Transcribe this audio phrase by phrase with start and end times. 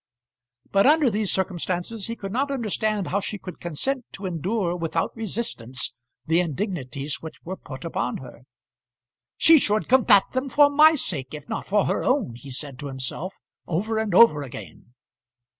[0.71, 5.15] But under these circumstances he could not understand how she could consent to endure without
[5.15, 5.93] resistance
[6.25, 8.45] the indignities which were put upon her.
[9.37, 12.87] "She should combat them for my sake, if not for her own," he said to
[12.87, 13.35] himself
[13.67, 14.95] over and over again.